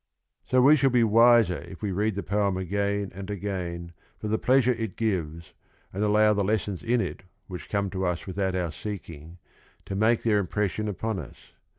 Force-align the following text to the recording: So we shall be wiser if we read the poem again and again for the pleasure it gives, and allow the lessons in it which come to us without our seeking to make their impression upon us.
So 0.47 0.63
we 0.63 0.77
shall 0.77 0.89
be 0.89 1.03
wiser 1.03 1.59
if 1.59 1.83
we 1.83 1.91
read 1.91 2.15
the 2.15 2.23
poem 2.23 2.57
again 2.57 3.11
and 3.13 3.29
again 3.29 3.93
for 4.17 4.29
the 4.29 4.39
pleasure 4.39 4.71
it 4.71 4.95
gives, 4.95 5.53
and 5.93 6.03
allow 6.03 6.33
the 6.33 6.43
lessons 6.43 6.81
in 6.81 7.01
it 7.01 7.21
which 7.45 7.69
come 7.69 7.91
to 7.91 8.07
us 8.07 8.25
without 8.25 8.55
our 8.55 8.71
seeking 8.71 9.37
to 9.85 9.93
make 9.93 10.23
their 10.23 10.39
impression 10.39 10.87
upon 10.87 11.19
us. 11.19 11.53